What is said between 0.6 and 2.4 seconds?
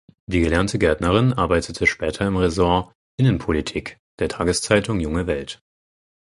Gärtnerin arbeitete später im